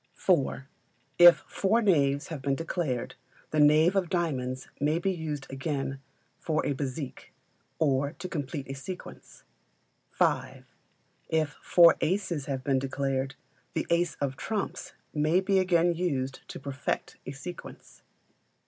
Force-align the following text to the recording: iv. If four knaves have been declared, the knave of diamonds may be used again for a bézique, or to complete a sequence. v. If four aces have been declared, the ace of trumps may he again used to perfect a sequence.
iv. 0.27 0.63
If 1.19 1.37
four 1.47 1.79
knaves 1.79 2.29
have 2.29 2.41
been 2.41 2.55
declared, 2.55 3.13
the 3.51 3.59
knave 3.59 3.95
of 3.95 4.09
diamonds 4.09 4.67
may 4.79 4.97
be 4.97 5.11
used 5.11 5.45
again 5.51 5.99
for 6.39 6.65
a 6.65 6.73
bézique, 6.73 7.25
or 7.77 8.13
to 8.13 8.27
complete 8.27 8.65
a 8.67 8.73
sequence. 8.73 9.43
v. 10.17 10.63
If 11.29 11.51
four 11.61 11.97
aces 12.01 12.47
have 12.47 12.63
been 12.63 12.79
declared, 12.79 13.35
the 13.75 13.85
ace 13.91 14.15
of 14.15 14.37
trumps 14.37 14.93
may 15.13 15.39
he 15.45 15.59
again 15.59 15.93
used 15.93 16.41
to 16.47 16.59
perfect 16.59 17.17
a 17.27 17.31
sequence. 17.31 18.01